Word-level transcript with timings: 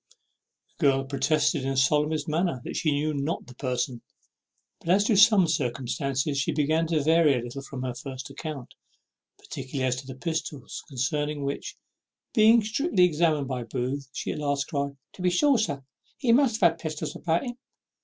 The 0.79 0.83
girl 0.87 1.03
protested 1.03 1.61
in 1.61 1.69
the 1.69 1.77
solemnest 1.77 2.27
manner 2.27 2.59
that 2.63 2.75
she 2.75 2.91
knew 2.91 3.13
not 3.13 3.45
the 3.45 3.53
person; 3.53 4.01
but 4.79 4.89
as 4.89 5.03
to 5.03 5.15
some 5.15 5.47
circumstances 5.47 6.39
she 6.39 6.51
began 6.51 6.87
to 6.87 7.03
vary 7.03 7.37
a 7.39 7.43
little 7.43 7.61
from 7.61 7.83
her 7.83 7.93
first 7.93 8.27
account, 8.31 8.73
particularly 9.37 9.85
as 9.87 9.97
to 9.97 10.07
the 10.07 10.15
pistols, 10.15 10.83
concerning 10.87 11.43
which, 11.43 11.77
being 12.33 12.63
strictly 12.63 13.03
examined 13.03 13.47
by 13.47 13.61
Booth, 13.61 14.09
she 14.11 14.31
at 14.31 14.39
last 14.39 14.69
cried 14.69 14.97
"To 15.13 15.21
be 15.21 15.29
sure, 15.29 15.59
sir, 15.59 15.83
he 16.17 16.31
must 16.31 16.59
have 16.61 16.71
had 16.71 16.79
pistols 16.79 17.15
about 17.15 17.43
him." 17.45 17.57